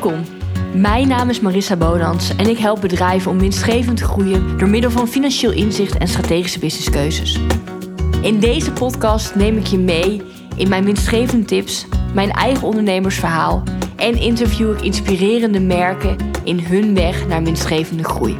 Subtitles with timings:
[0.00, 0.24] Welkom.
[0.74, 4.90] Mijn naam is Marissa Bonans en ik help bedrijven om winstgevend te groeien door middel
[4.90, 7.38] van financieel inzicht en strategische businesskeuzes.
[8.22, 10.22] In deze podcast neem ik je mee
[10.56, 13.62] in mijn winstgevende tips, mijn eigen ondernemersverhaal
[13.96, 18.36] en interview ik inspirerende merken in hun weg naar winstgevende groei.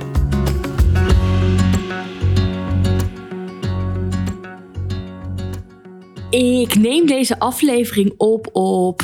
[6.31, 9.03] Ik neem deze aflevering op op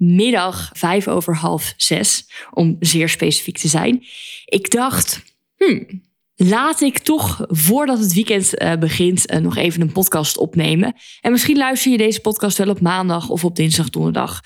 [0.00, 4.04] vrijdagmiddag vijf over half zes, om zeer specifiek te zijn.
[4.44, 5.22] Ik dacht,
[5.56, 6.02] hmm,
[6.34, 10.94] laat ik toch voordat het weekend uh, begint uh, nog even een podcast opnemen.
[11.20, 14.40] En misschien luister je deze podcast wel op maandag of op dinsdag, donderdag,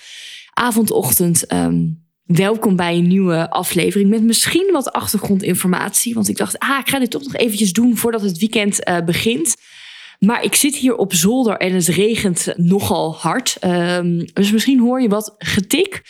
[0.52, 1.52] avond, ochtend.
[1.52, 6.14] Um, welkom bij een nieuwe aflevering met misschien wat achtergrondinformatie.
[6.14, 9.00] Want ik dacht, ah, ik ga dit toch nog eventjes doen voordat het weekend uh,
[9.04, 9.54] begint.
[10.18, 13.56] Maar ik zit hier op zolder en het regent nogal hard.
[13.64, 16.02] Um, dus misschien hoor je wat getik.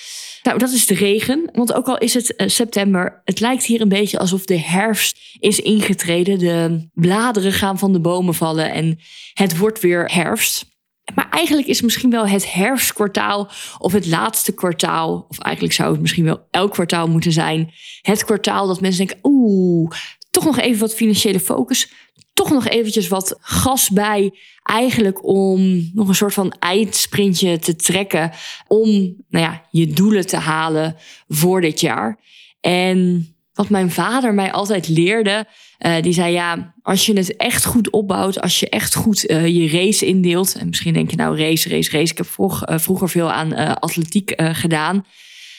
[0.42, 1.50] Nou, dat is de regen.
[1.52, 5.19] Want ook al is het uh, september, het lijkt hier een beetje alsof de herfst
[5.38, 6.38] is ingetreden.
[6.38, 8.98] De bladeren gaan van de bomen vallen en
[9.33, 10.72] het wordt weer herfst.
[11.14, 16.00] Maar eigenlijk is misschien wel het herfstkwartaal of het laatste kwartaal, of eigenlijk zou het
[16.00, 19.91] misschien wel elk kwartaal moeten zijn, het kwartaal dat mensen denken, oeh,
[20.30, 21.92] toch nog even wat financiële focus,
[22.34, 24.38] toch nog eventjes wat gas bij.
[24.62, 28.30] Eigenlijk om nog een soort van eindsprintje te trekken.
[28.68, 28.88] Om
[29.28, 30.96] nou ja, je doelen te halen
[31.28, 32.18] voor dit jaar.
[32.60, 35.46] En wat mijn vader mij altijd leerde.
[35.78, 38.40] Uh, die zei ja, als je het echt goed opbouwt.
[38.40, 40.55] Als je echt goed uh, je race indeelt.
[40.55, 42.12] En misschien denk je nou race, race, race.
[42.12, 45.05] Ik heb uh, vroeger veel aan atletiek gedaan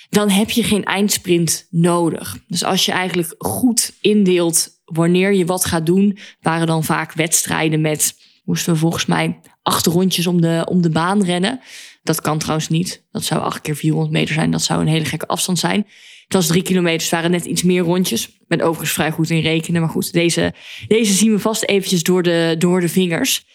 [0.10, 2.38] dan heb je geen eindsprint nodig.
[2.48, 7.82] Dus als je eigenlijk goed indeelt wanneer je wat gaat doen, waren dan vaak wedstrijden
[7.82, 11.60] met, moesten we volgens mij acht rondjes om de, om de baan rennen.
[12.04, 13.04] Dat kan trouwens niet.
[13.12, 14.52] Dat zou acht keer 400 meter zijn.
[14.52, 15.88] Dat zou een hele gekke afstand zijn.
[16.24, 18.28] Het was drie kilometer, waren net iets meer rondjes.
[18.28, 19.82] Ik ben overigens vrij goed in rekenen.
[19.82, 20.54] Maar goed, deze,
[20.88, 23.46] deze zien we vast eventjes door de, door de vingers.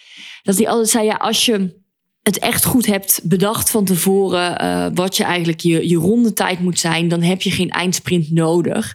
[0.43, 1.80] Dat hij altijd zei, ja, als je
[2.31, 6.79] het echt goed hebt bedacht van tevoren uh, wat je eigenlijk je, je rondetijd moet
[6.79, 8.95] zijn, dan heb je geen eindsprint nodig.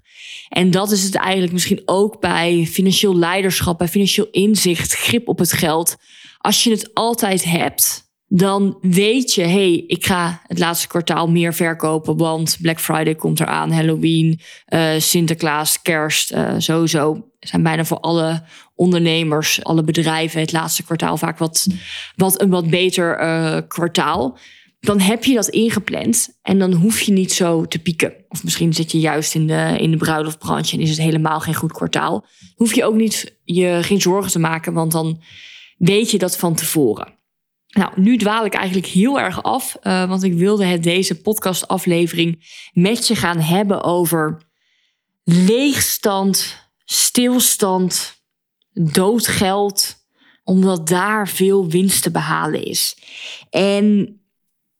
[0.49, 5.39] En dat is het eigenlijk misschien ook bij financieel leiderschap, bij financieel inzicht, grip op
[5.39, 5.95] het geld.
[6.37, 11.53] Als je het altijd hebt, dan weet je, hey, ik ga het laatste kwartaal meer
[11.53, 17.99] verkopen, want Black Friday komt eraan, Halloween, uh, Sinterklaas, Kerst, uh, sowieso zijn bijna voor
[17.99, 18.43] alle
[18.75, 21.67] ondernemers, alle bedrijven het laatste kwartaal vaak wat,
[22.15, 24.37] wat een wat beter uh, kwartaal.
[24.79, 28.13] Dan heb je dat ingepland en dan hoef je niet zo te pieken.
[28.29, 31.55] Of misschien zit je juist in de, in de bruiloftbranche en is het helemaal geen
[31.55, 32.25] goed kwartaal.
[32.55, 35.21] Hoef je ook niet je geen zorgen te maken, want dan
[35.77, 37.13] weet je dat van tevoren.
[37.67, 42.45] Nou, nu dwaal ik eigenlijk heel erg af, uh, want ik wilde het deze podcastaflevering
[42.73, 44.41] met je gaan hebben over
[45.23, 48.14] leegstand, stilstand,
[48.75, 49.95] doodgeld,
[50.43, 52.97] omdat daar veel winst te behalen is.
[53.49, 54.19] En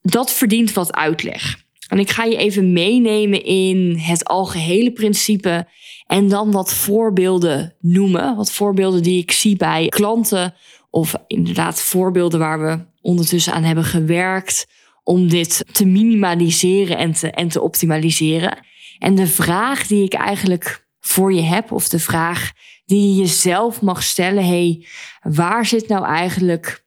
[0.02, 1.64] dat verdient wat uitleg.
[1.88, 5.68] En ik ga je even meenemen in het algehele principe
[6.06, 8.36] en dan wat voorbeelden noemen.
[8.36, 10.54] Wat voorbeelden die ik zie bij klanten
[10.90, 14.68] of inderdaad voorbeelden waar we ondertussen aan hebben gewerkt
[15.04, 18.58] om dit te minimaliseren en te, en te optimaliseren.
[19.00, 22.52] En de vraag die ik eigenlijk voor je heb, of de vraag
[22.86, 24.86] die je jezelf mag stellen: hey,
[25.22, 26.86] waar zit nou eigenlijk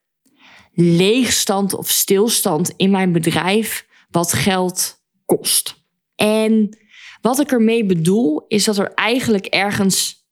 [0.72, 5.84] leegstand of stilstand in mijn bedrijf wat geld kost?
[6.14, 6.78] En
[7.20, 10.26] wat ik ermee bedoel, is dat er eigenlijk ergens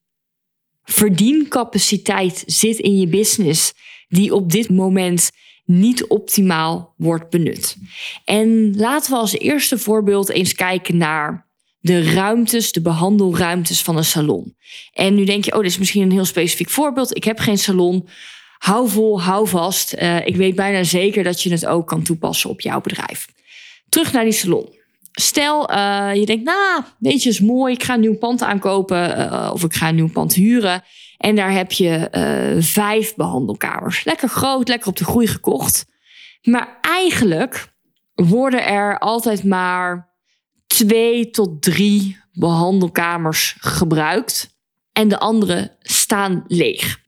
[0.82, 3.74] verdiencapaciteit zit in je business
[4.08, 5.30] die op dit moment
[5.64, 7.76] niet optimaal wordt benut.
[8.24, 11.45] En laten we als eerste voorbeeld eens kijken naar
[11.86, 14.56] de ruimtes, de behandelruimtes van een salon.
[14.92, 17.16] En nu denk je, oh, dit is misschien een heel specifiek voorbeeld.
[17.16, 18.08] Ik heb geen salon.
[18.58, 19.94] Hou vol, hou vast.
[19.94, 23.28] Uh, ik weet bijna zeker dat je het ook kan toepassen op jouw bedrijf.
[23.88, 24.74] Terug naar die salon.
[25.12, 27.72] Stel, uh, je denkt, nou, weet je, is mooi.
[27.72, 30.82] Ik ga een nieuw pand aankopen uh, of ik ga een nieuw pand huren.
[31.16, 32.08] En daar heb je
[32.60, 34.04] vijf behandelkamers.
[34.04, 35.86] Lekker groot, lekker op de groei gekocht.
[36.42, 37.68] Maar eigenlijk
[38.14, 40.15] worden er altijd maar
[40.76, 44.54] twee tot drie behandelkamers gebruikt.
[44.92, 47.00] En de andere staan leeg.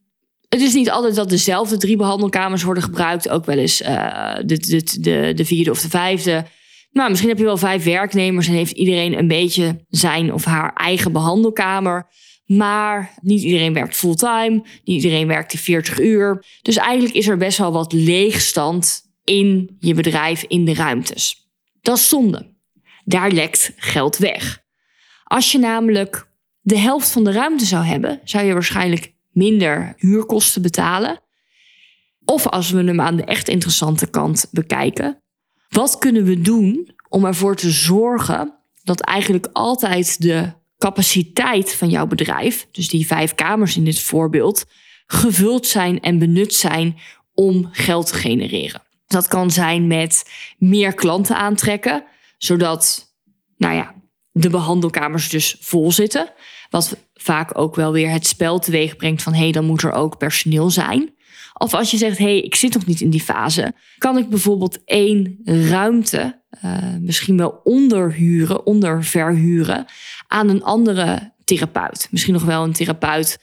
[0.49, 3.29] Het is niet altijd dat dezelfde drie behandelkamers worden gebruikt.
[3.29, 6.45] Ook wel eens de, de, de, de vierde of de vijfde.
[6.91, 10.73] Nou, misschien heb je wel vijf werknemers en heeft iedereen een beetje zijn of haar
[10.73, 12.07] eigen behandelkamer.
[12.45, 16.45] Maar niet iedereen werkt fulltime, niet iedereen werkt die 40 uur.
[16.61, 21.49] Dus eigenlijk is er best wel wat leegstand in je bedrijf, in de ruimtes.
[21.81, 22.57] Dat is zonde.
[23.09, 24.63] Daar lekt geld weg.
[25.23, 26.27] Als je namelijk
[26.61, 31.19] de helft van de ruimte zou hebben, zou je waarschijnlijk minder huurkosten betalen.
[32.25, 35.21] Of als we hem aan de echt interessante kant bekijken,
[35.69, 38.53] wat kunnen we doen om ervoor te zorgen
[38.83, 44.65] dat eigenlijk altijd de capaciteit van jouw bedrijf, dus die vijf kamers in dit voorbeeld,
[45.05, 46.99] gevuld zijn en benut zijn
[47.33, 48.81] om geld te genereren.
[49.07, 52.03] Dat kan zijn met meer klanten aantrekken,
[52.39, 53.13] zodat
[53.57, 53.95] nou ja,
[54.31, 56.33] de behandelkamers dus vol zitten.
[56.69, 59.91] Wat vaak ook wel weer het spel teweeg brengt van hé, hey, dan moet er
[59.91, 61.13] ook personeel zijn.
[61.53, 64.29] Of als je zegt, hé, hey, ik zit nog niet in die fase, kan ik
[64.29, 69.85] bijvoorbeeld één ruimte uh, misschien wel onderhuren, onderverhuren
[70.27, 72.07] aan een andere therapeut.
[72.11, 73.39] Misschien nog wel een therapeut,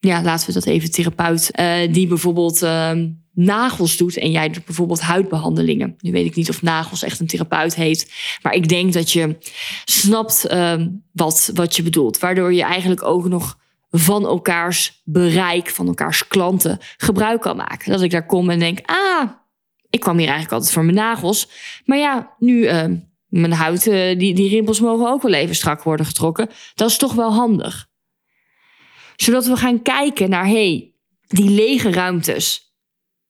[0.00, 2.92] ja, laten we dat even therapeut, uh, die bijvoorbeeld uh,
[3.32, 5.94] nagels doet en jij doet bijvoorbeeld huidbehandelingen.
[5.98, 8.12] Nu weet ik niet of nagels echt een therapeut heet,
[8.42, 9.36] maar ik denk dat je
[9.84, 12.18] snapt ehm, wat, wat je bedoelt.
[12.18, 13.58] Waardoor je eigenlijk ook nog
[13.90, 17.92] van elkaars bereik, van elkaars klanten gebruik kan maken.
[17.92, 19.30] Dat ik daar kom en denk, ah,
[19.90, 21.48] ik kwam hier eigenlijk altijd voor mijn nagels.
[21.84, 22.70] Maar ja, nu
[23.28, 26.48] mijn huid, die, die rimpels mogen ook wel even strak worden getrokken.
[26.74, 27.89] Dat is toch wel handig.
[29.22, 30.94] Zodat we gaan kijken naar, hey,
[31.26, 32.74] die lege ruimtes,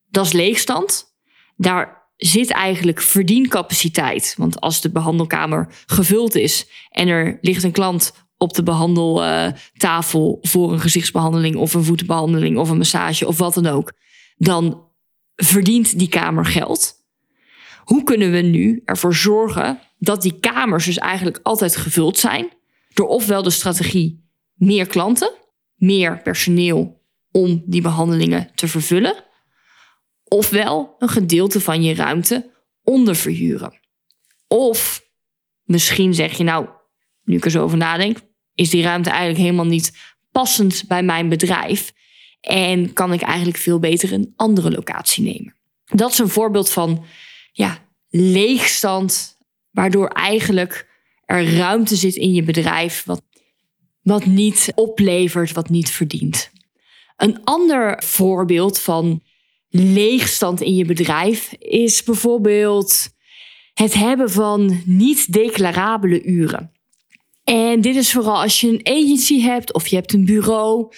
[0.07, 1.15] dat is leegstand.
[1.57, 4.35] Daar zit eigenlijk verdiencapaciteit.
[4.37, 10.73] Want als de behandelkamer gevuld is en er ligt een klant op de behandeltafel voor
[10.73, 13.93] een gezichtsbehandeling of een voetenbehandeling of een massage of wat dan ook,
[14.37, 14.87] dan
[15.37, 16.95] verdient die kamer geld.
[17.85, 22.49] Hoe kunnen we nu ervoor zorgen dat die kamers dus eigenlijk altijd gevuld zijn
[22.95, 25.39] door ofwel de strategie meer klanten,
[25.81, 29.25] meer personeel om die behandelingen te vervullen,
[30.25, 32.51] ofwel een gedeelte van je ruimte
[32.83, 33.79] onderverhuren.
[34.49, 35.05] Of
[35.65, 36.69] misschien zeg je nou,
[37.25, 38.19] nu ik er zo over nadenk,
[38.55, 39.93] is die ruimte eigenlijk helemaal niet
[40.33, 41.93] passend bij mijn bedrijf.
[42.41, 45.55] En kan ik eigenlijk veel beter een andere locatie nemen.
[45.85, 47.05] Dat is een voorbeeld van
[47.53, 47.79] ja,
[48.09, 49.39] leegstand,
[49.71, 50.89] waardoor eigenlijk
[51.25, 53.23] er ruimte zit in je bedrijf wat,
[54.11, 56.51] wat niet oplevert, wat niet verdient.
[57.17, 59.23] Een ander voorbeeld van
[59.69, 63.09] leegstand in je bedrijf is bijvoorbeeld
[63.75, 66.73] het hebben van niet declarabele uren.
[67.45, 70.93] En dit is vooral als je een agency hebt of je hebt een bureau.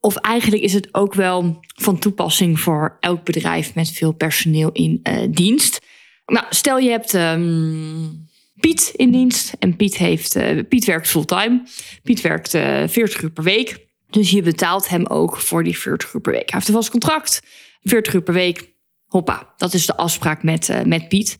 [0.00, 5.00] Of eigenlijk is het ook wel van toepassing voor elk bedrijf met veel personeel in
[5.02, 5.80] uh, dienst.
[6.26, 8.27] Nou, stel je hebt um,
[8.60, 11.62] Piet in dienst en Piet, heeft, uh, Piet werkt fulltime.
[12.02, 13.86] Piet werkt uh, eh, 40 uur per week.
[14.10, 16.50] Dus je betaalt hem ook voor die 40 uur per week.
[16.50, 17.42] Hij heeft een vast contract,
[17.82, 18.76] 40 uur per week.
[19.06, 21.38] Hoppa, dat is de afspraak met, met Piet.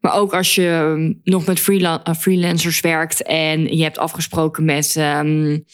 [0.00, 4.96] Maar ook als je ehm, nog met eh, freelancers werkt en je hebt afgesproken met
[4.98, 5.64] um,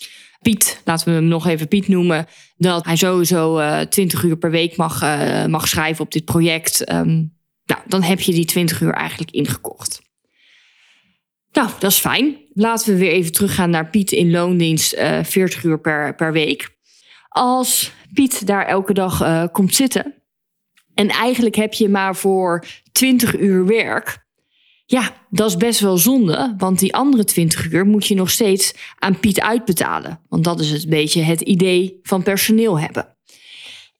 [0.41, 4.37] Piet, laten we hem nog even Piet noemen, dat hij sowieso uh, eh, 20 uur
[4.37, 5.00] per week mag,
[5.47, 6.93] mag schrijven op dit project.
[6.93, 7.35] Um,
[7.65, 10.12] nou, dan heb je die 20 uur eigenlijk ingekocht.
[11.52, 12.37] Nou, dat is fijn.
[12.52, 16.76] Laten we weer even teruggaan naar Piet in loondienst, uh, 40 uur per, per week.
[17.28, 20.22] Als Piet daar elke dag komt zitten
[20.94, 24.26] en eigenlijk heb je maar voor 20 uur werk,
[24.87, 28.75] ja, dat is best wel zonde, want die andere 20 uur moet je nog steeds
[28.99, 30.21] aan Piet uitbetalen.
[30.28, 33.16] Want dat is het beetje het idee van personeel hebben.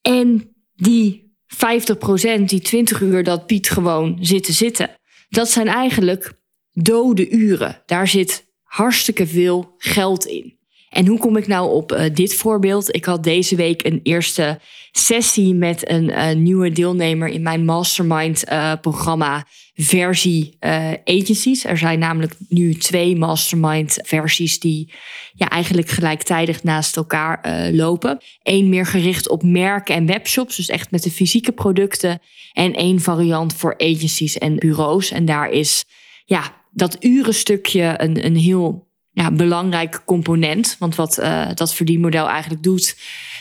[0.00, 4.90] En die 50%, die 20 uur dat Piet gewoon zit te zitten,
[5.28, 6.32] dat zijn eigenlijk
[6.73, 7.83] dode uren.
[7.87, 10.61] Daar zit hartstikke veel geld in.
[10.93, 12.95] En hoe kom ik nou op uh, dit voorbeeld?
[12.95, 14.61] Ik had deze week een eerste
[14.91, 20.57] sessie met een uh, nieuwe deelnemer in mijn mastermind uh, programma versie
[21.05, 21.64] agencies.
[21.64, 24.93] Er zijn namelijk nu twee mastermind versies die
[25.33, 28.19] ja, eigenlijk gelijktijdig naast elkaar lopen.
[28.43, 32.21] Eén meer gericht op merken en webshops, dus echt met de fysieke producten.
[32.52, 35.11] En één variant voor agencies en bureaus.
[35.11, 35.85] En daar is
[36.25, 40.76] ja, dat urenstukje een, een heel ja, belangrijk component.
[40.79, 42.97] Want wat uh, dat verdienmodel eigenlijk doet,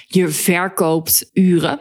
[0.08, 1.80] je verkoopt uren.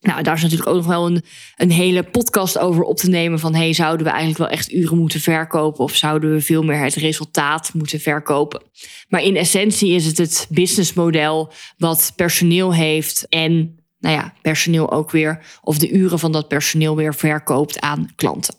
[0.00, 1.22] Nou, daar is natuurlijk ook nog wel een,
[1.56, 3.38] een hele podcast over op te nemen.
[3.38, 5.84] Van hey, zouden we eigenlijk wel echt uren moeten verkopen?
[5.84, 8.62] Of zouden we veel meer het resultaat moeten verkopen?
[9.08, 13.26] Maar in essentie is het het businessmodel wat personeel heeft.
[13.28, 18.12] En nou ja, personeel ook weer, of de uren van dat personeel weer verkoopt aan
[18.16, 18.54] klanten.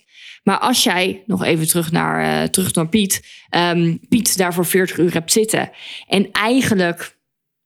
[0.47, 4.65] Maar als jij, nog even terug naar, uh, terug naar Piet, um, Piet daar voor
[4.65, 5.71] 40 uur hebt zitten.
[6.07, 7.17] En eigenlijk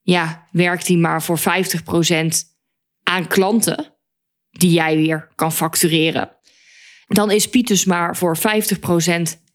[0.01, 1.43] ja, werkt hij maar voor 50%
[3.03, 3.93] aan klanten
[4.49, 6.31] die jij weer kan factureren.
[7.13, 8.41] Dan is Piet dus maar voor 50%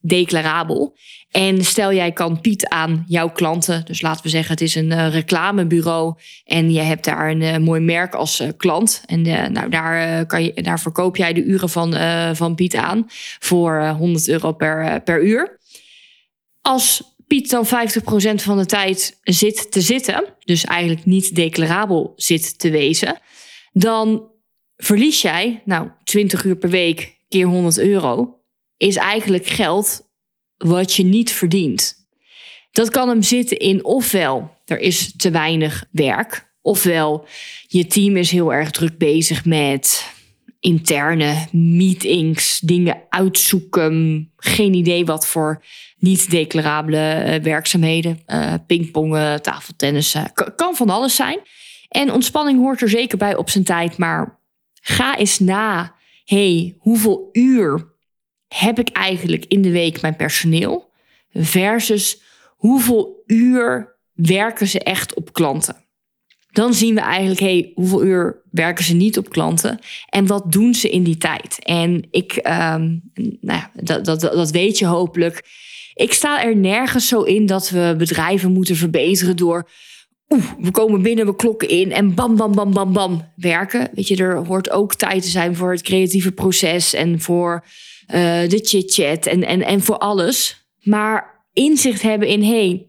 [0.01, 0.97] declarabel.
[1.31, 4.91] En stel jij kan Piet aan jouw klanten, dus laten we zeggen het is een
[4.91, 9.03] uh, reclamebureau en je hebt daar een uh, mooi merk als uh, klant.
[9.07, 9.23] En
[9.53, 11.95] nou, daar, kan je, daar verkoop jij de uren van,
[12.37, 13.07] van Piet aan
[13.39, 15.59] voor 100 euro per, per uur.
[16.63, 17.69] Als Piet dan 50%
[18.35, 23.19] van de tijd zit te zitten, dus eigenlijk niet declarabel zit te wezen,
[23.73, 24.31] dan
[24.77, 28.40] verlies jij, nou, 20 uur per week keer 100 euro,
[28.76, 30.11] is eigenlijk geld
[30.57, 31.95] wat je niet verdient.
[32.71, 37.26] Dat kan hem zitten in ofwel er is te weinig werk, ofwel
[37.66, 40.14] je team is heel erg druk bezig met
[40.61, 45.64] interne meetings, dingen uitzoeken, geen idee wat voor
[45.99, 51.38] niet declarabele eh, werkzaamheden, uh, pingpongen, tafeltennissen, kan van alles zijn.
[51.88, 54.40] En ontspanning hoort er zeker bij op zijn tijd, maar
[54.83, 55.95] ga eens na.
[56.26, 57.95] Hey, hoeveel uur
[58.49, 60.90] heb ik eigenlijk in de week mijn personeel?
[61.33, 65.76] Versus hoeveel uur werken ze echt op klanten?
[66.52, 69.78] Dan zien we eigenlijk, hey, hoeveel uur werken ze niet op klanten?
[70.09, 71.59] En wat doen ze in die tijd?
[71.62, 75.45] En ik, um, nou ja, dat, dat, dat weet je hopelijk.
[75.95, 79.68] Ik sta er nergens zo in dat we bedrijven moeten verbeteren door
[80.28, 83.90] oeh, we komen binnen, we klokken in en bam, bam, bam, bam, bam werken.
[83.95, 87.64] Weet je, er hoort ook tijd te zijn voor het creatieve proces en voor
[88.06, 88.14] uh,
[88.49, 90.66] de chit-chat en, en, en voor alles.
[90.83, 92.87] Maar inzicht hebben in, hey,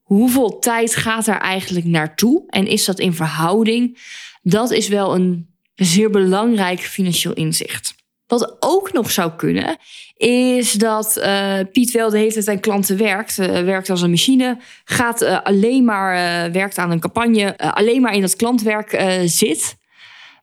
[0.00, 3.98] hoeveel tijd gaat er eigenlijk naartoe en is dat in verhouding?
[4.42, 7.94] Dat is wel een zeer belangrijk financieel inzicht.
[8.30, 9.76] Wat ook nog zou kunnen,
[10.16, 13.38] is dat uh, Piet wel de hele tijd aan klanten werkt.
[13.38, 14.58] Uh, werkt als een machine.
[14.84, 16.12] Gaat uh, alleen maar,
[16.52, 17.58] werkt aan een campagne.
[17.58, 19.76] alleen maar in dat klantwerk zit.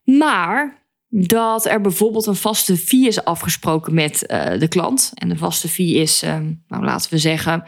[0.03, 4.19] Maar dat er bijvoorbeeld een vaste fee is afgesproken met
[4.59, 5.11] de klant.
[5.13, 6.21] En de vaste fee is,
[6.67, 7.63] nou, laten we zeggen,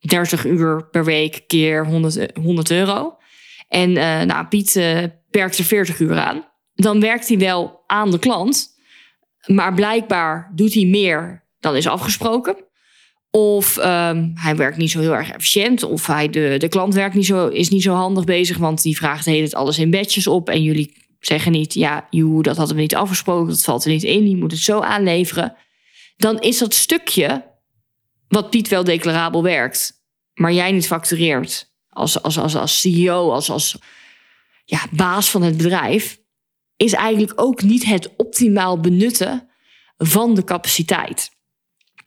[0.00, 3.16] 30 uur per week keer 100, 100 euro.
[3.68, 3.92] En
[4.26, 4.72] nou, Piet
[5.30, 6.44] werkt er 40 uur aan.
[6.74, 8.75] Dan werkt hij wel aan de klant.
[9.46, 12.56] Maar blijkbaar doet hij meer dan is afgesproken.
[13.30, 15.82] Of um, hij werkt niet zo heel erg efficiënt.
[15.82, 18.56] Of hij de, de klant werkt niet zo, is niet zo handig bezig.
[18.56, 20.48] Want die vraagt de hele tijd alles in bedjes op.
[20.48, 23.48] En jullie zeggen niet, ja, joe, dat hadden we niet afgesproken.
[23.48, 24.28] Dat valt er niet in.
[24.28, 25.56] Je moet het zo aanleveren.
[26.16, 27.44] Dan is dat stukje
[28.28, 29.92] wat Piet wel declarabel werkt.
[30.34, 31.74] Maar jij niet factureert.
[31.88, 33.78] Als, als, als, als CEO, als, als
[34.64, 36.18] ja, baas van het bedrijf
[36.76, 39.48] is eigenlijk ook niet het optimaal benutten
[39.98, 41.30] van de capaciteit.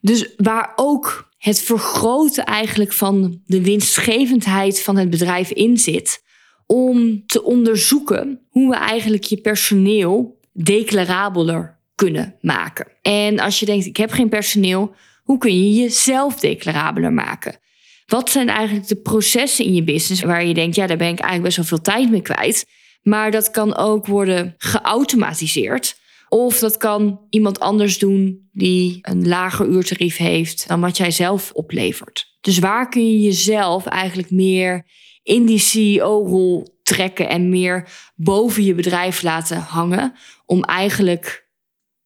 [0.02, 6.24] Dus waar ook het vergroten eigenlijk van de winstgevendheid van het bedrijf in zit,
[6.66, 12.88] om te onderzoeken hoe we eigenlijk je personeel declarabeler kunnen maken.
[13.02, 17.60] En als je denkt, ik heb geen personeel, hoe kun je jezelf declarabeler maken?
[18.06, 21.20] Wat zijn eigenlijk de processen in je business waar je denkt, ja, daar ben ik
[21.20, 22.66] eigenlijk best wel veel tijd mee kwijt.
[23.02, 25.98] Maar dat kan ook worden geautomatiseerd.
[26.30, 31.52] Of dat kan iemand anders doen die een lager uurtarief heeft dan wat jij zelf
[31.52, 32.38] oplevert.
[32.42, 34.86] Dus waar kun je jezelf eigenlijk meer
[35.24, 40.14] in die CEO-rol trekken en meer boven je bedrijf laten hangen
[40.46, 41.48] om eigenlijk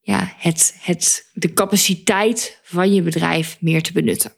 [0.00, 4.32] ja, het, het, de capaciteit van je bedrijf meer te benutten.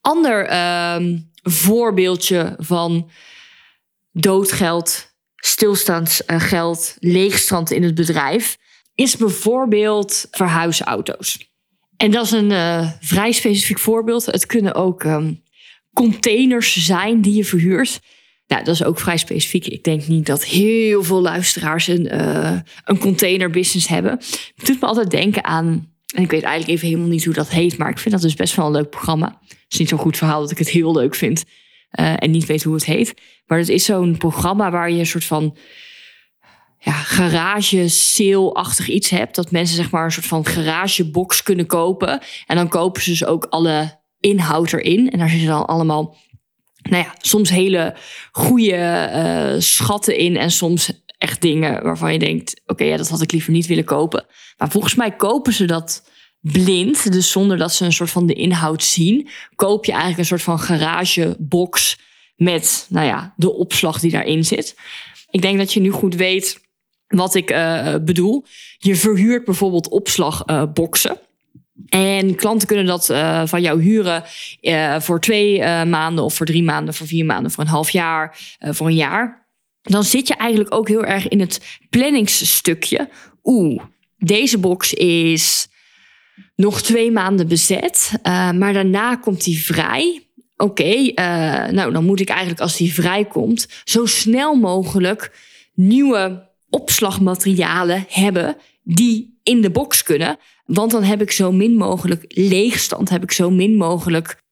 [0.00, 3.10] Ander uh, voorbeeldje van
[4.12, 5.07] doodgeld
[5.40, 8.56] stilstaansgeld, leegstand in het bedrijf,
[8.94, 11.38] is bijvoorbeeld verhuisauto's.
[11.96, 14.26] En dat is een uh, vrij specifiek voorbeeld.
[14.26, 15.42] Het kunnen ook um,
[15.92, 18.00] containers zijn die je verhuurt.
[18.46, 19.66] Nou, dat is ook vrij specifiek.
[19.66, 24.10] Ik denk niet dat heel veel luisteraars een, uh, een containerbusiness hebben.
[24.54, 25.92] Het doet me altijd denken aan.
[26.14, 28.34] En ik weet eigenlijk even helemaal niet hoe dat heet, maar ik vind dat dus
[28.34, 29.38] best wel een leuk programma.
[29.48, 31.44] Het is niet zo'n goed verhaal dat ik het heel leuk vind.
[31.92, 33.14] Uh, en niet weet hoe het heet.
[33.46, 35.56] Maar het is zo'n programma waar je een soort van
[36.78, 39.34] ja, garage sale-achtig iets hebt.
[39.34, 42.22] Dat mensen zeg maar een soort van garagebox kunnen kopen.
[42.46, 45.10] En dan kopen ze dus ook alle inhoud erin.
[45.10, 46.16] En daar zitten dan allemaal,
[46.82, 47.96] nou ja, soms hele
[48.30, 49.10] goede
[49.54, 50.36] uh, schatten in.
[50.36, 53.84] En soms echt dingen waarvan je denkt, oké, ja, dat had ik liever niet willen
[53.84, 54.26] kopen.
[54.56, 58.32] Maar volgens mij kopen ze dat blind, dus zonder dat ze een soort van de
[58.32, 61.98] inhoud zien, koop je eigenlijk een soort van garagebox
[62.36, 64.76] met, nou ja, de opslag die daarin zit.
[65.30, 66.60] Ik denk dat je nu goed weet
[67.06, 68.44] wat ik uh, bedoel.
[68.78, 71.18] Je verhuurt bijvoorbeeld opslagboxen.
[71.88, 74.24] En klanten kunnen dat uh, van jou huren
[74.60, 78.38] uh, voor twee maanden of voor drie maanden, voor vier maanden, voor een half jaar,
[78.60, 79.46] voor een jaar.
[79.82, 83.08] Dan zit je eigenlijk ook heel erg in het planningsstukje.
[83.44, 83.82] Oeh,
[84.18, 85.68] deze box is
[86.56, 90.22] nog twee maanden bezet, uh, maar daarna komt hij vrij.
[90.56, 91.14] Oké, uh,
[91.68, 95.32] nou dan moet ik eigenlijk als hij vrijkomt zo snel mogelijk
[95.74, 100.36] nieuwe opslagmaterialen hebben die in de box kunnen.
[100.64, 104.42] Want dan heb ik zo min mogelijk leegstand, heb ik zo min mogelijk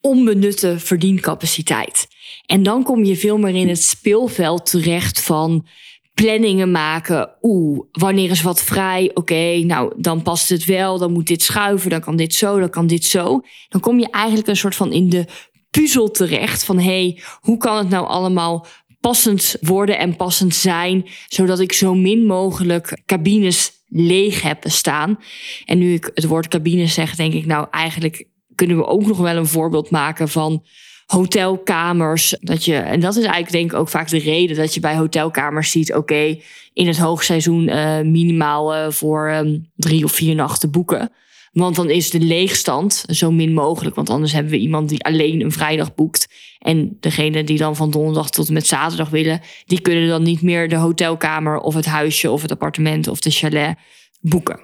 [0.00, 2.06] onbenutte verdiencapaciteit.
[2.46, 5.66] En dan kom je veel meer in het speelveld terecht van
[6.14, 7.30] planningen maken.
[7.42, 9.10] Oeh, wanneer is wat vrij?
[9.14, 10.98] Oké, nou dan past het wel.
[10.98, 11.90] Dan moet dit schuiven.
[11.90, 12.58] Dan kan dit zo.
[12.58, 13.40] Dan kan dit zo.
[13.68, 15.26] Dan kom je eigenlijk een soort van in de
[15.70, 18.66] puzzel terecht van hey, hoe kan het nou allemaal
[19.00, 25.18] passend worden en passend zijn, zodat ik zo min mogelijk cabines leeg heb staan.
[25.64, 29.18] En nu ik het woord cabines zeg, denk ik nou eigenlijk kunnen we ook nog
[29.18, 30.64] wel een voorbeeld maken van
[31.06, 32.36] hotelkamers.
[32.40, 34.96] Dat je, en dat is eigenlijk denk ik ook vaak de reden dat je bij
[34.96, 36.38] hotelkamers ziet, oké,
[36.72, 41.10] in het hoogseizoen uh, minimaal uh, voor um, drie of vier nachten boeken.
[41.52, 43.96] Want dan is de leegstand zo min mogelijk.
[43.96, 46.28] Want anders hebben we iemand die alleen een vrijdag boekt.
[46.58, 50.42] En degene die dan van donderdag tot en met zaterdag willen, die kunnen dan niet
[50.42, 53.76] meer de hotelkamer of het huisje of het appartement of de chalet
[54.20, 54.60] boeken.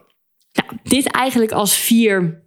[0.53, 2.43] Nou, dit eigenlijk als vier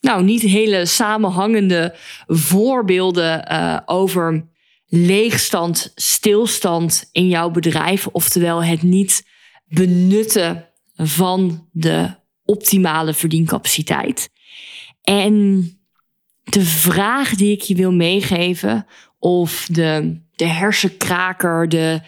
[0.00, 1.94] nou, niet hele samenhangende
[2.26, 4.48] voorbeelden uh, over
[4.86, 8.06] leegstand, stilstand in jouw bedrijf.
[8.06, 9.26] Oftewel het niet
[9.68, 14.30] benutten van de optimale verdiencapaciteit.
[15.02, 15.62] En
[16.44, 18.86] de vraag die ik je wil meegeven,
[19.18, 22.00] of de, de hersenkraker, de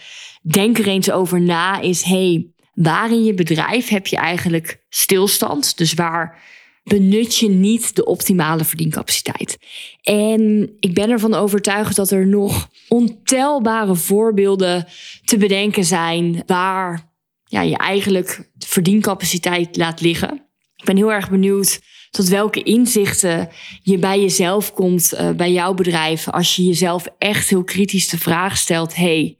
[0.43, 5.79] denk er eens over na, is: hey, waar in je bedrijf heb je eigenlijk stilstand?
[5.79, 6.43] Dus waar
[6.83, 9.59] benut je niet de optimale verdiencapaciteit.
[10.03, 14.87] En ik ben ervan overtuigd dat er nog ontelbare voorbeelden
[15.25, 17.13] te bedenken zijn waar
[17.45, 20.47] ja, je eigenlijk verdiencapaciteit laat liggen.
[20.77, 23.49] Ik ben heel erg benieuwd tot welke inzichten
[23.83, 28.19] je bij jezelf komt, uh, bij jouw bedrijf, als je jezelf echt heel kritisch de
[28.19, 29.39] vraag stelt: hey,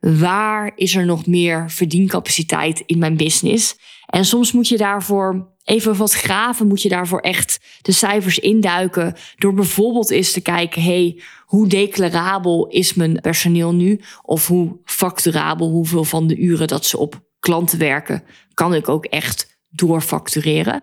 [0.00, 3.76] waar is er nog meer verdiencapaciteit in mijn business?
[4.06, 9.14] En soms moet je daarvoor even wat graven, moet je daarvoor echt de cijfers induiken.
[9.36, 14.00] Door bijvoorbeeld eens te kijken, hey, hoe declarabel is mijn personeel nu?
[14.22, 18.22] Of hoe facturabel, hoeveel van de uren dat ze op klanten werken,
[18.54, 20.82] kan ik ook echt doorfactureren.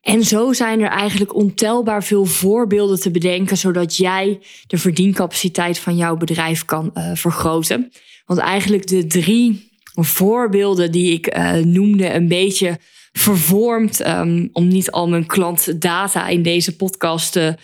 [0.00, 5.96] En zo zijn er eigenlijk ontelbaar veel voorbeelden te bedenken, zodat jij de verdiencapaciteit van
[5.96, 7.92] jouw bedrijf kan uh, vergroten.
[8.24, 12.78] Want eigenlijk de drie voorbeelden die ik uh, noemde, een beetje
[13.12, 17.56] vervormd um, om niet al mijn klantdata in deze podcast te,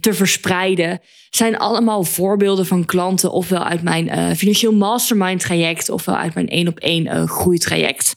[0.00, 6.16] te, verspreiden, zijn allemaal voorbeelden van klanten, ofwel uit mijn uh, financieel mastermind traject, ofwel
[6.16, 8.16] uit mijn één op één uh, groeitraject.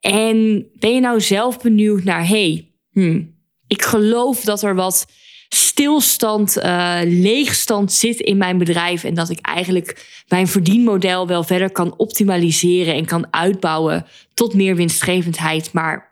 [0.00, 5.06] En ben je nou zelf benieuwd naar, hey, hmm, ik geloof dat er wat
[5.54, 9.04] stilstand, uh, leegstand zit in mijn bedrijf.
[9.04, 14.76] En dat ik eigenlijk mijn verdienmodel wel verder kan optimaliseren en kan uitbouwen tot meer
[14.76, 15.72] winstgevendheid.
[15.72, 16.10] Maar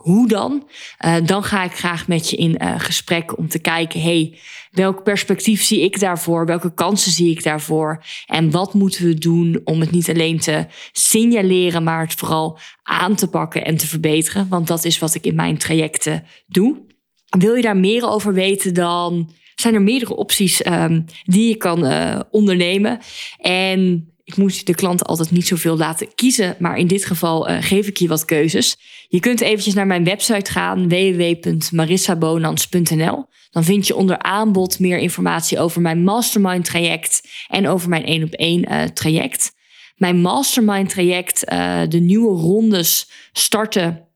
[0.00, 0.68] hoe dan?
[1.04, 4.38] Uh, dan ga ik graag met je in uh, gesprek om te kijken, hey,
[4.70, 6.46] welk perspectief zie ik daarvoor?
[6.46, 8.04] Welke kansen zie ik daarvoor?
[8.26, 13.14] En wat moeten we doen om het niet alleen te signaleren, maar het vooral aan
[13.14, 14.48] te pakken en te verbeteren?
[14.48, 16.88] Want dat is wat ik in mijn trajecten doe.
[17.38, 21.84] Wil je daar meer over weten, dan zijn er meerdere opties um, die je kan
[21.84, 22.98] uh, ondernemen.
[23.38, 27.56] En ik moet de klant altijd niet zoveel laten kiezen, maar in dit geval uh,
[27.60, 28.76] geef ik je wat keuzes.
[29.08, 33.24] Je kunt eventjes naar mijn website gaan, www.marissabonans.nl.
[33.50, 38.22] Dan vind je onder aanbod meer informatie over mijn mastermind traject en over mijn één
[38.22, 39.52] op één uh, traject.
[39.96, 41.40] Mijn mastermind traject,
[41.88, 44.09] de nieuwe rondes starten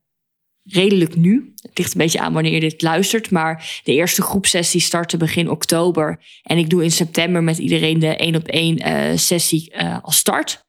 [0.64, 1.53] redelijk nu.
[1.57, 3.31] Het ligt een beetje aan wanneer je dit luistert.
[3.31, 6.24] Maar de eerste groepsessie startte begin oktober.
[6.42, 10.16] En ik doe in september met iedereen de één op één uh, sessie uh, als
[10.16, 10.64] start.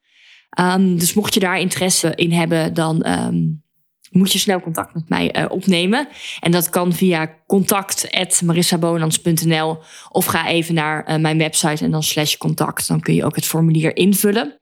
[0.60, 3.64] Um, dus mocht je daar interesse in hebben, dan um,
[4.10, 6.08] moet je snel contact met mij uh, opnemen.
[6.40, 9.78] En dat kan via contact.marissabonans.nl
[10.10, 12.88] of ga even naar mijn website en dan slash contact.
[12.88, 14.60] Dan kun je ook het formulier invullen.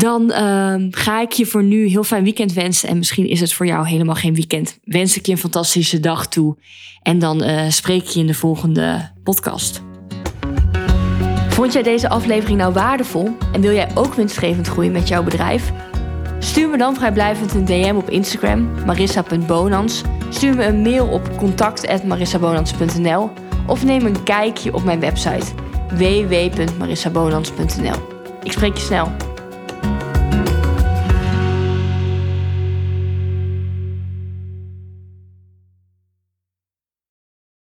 [0.00, 2.88] Dan uh, ga ik je voor nu heel fijn weekend wensen.
[2.88, 4.78] En misschien is het voor jou helemaal geen weekend.
[4.84, 6.56] Wens ik je een fantastische dag toe.
[7.02, 9.82] En dan uh, spreek ik je in de volgende podcast.
[11.48, 13.36] Vond jij deze aflevering nou waardevol?
[13.52, 15.72] En wil jij ook winstgevend groeien met jouw bedrijf?
[16.38, 20.02] Stuur me dan vrijblijvend een DM op Instagram, marissa.bonans.
[20.30, 23.30] Stuur me een mail op contact.marissabonans.nl
[23.66, 25.46] of neem een kijkje op mijn website
[25.88, 27.96] www.marissabonans.nl.
[28.42, 29.29] Ik spreek je snel.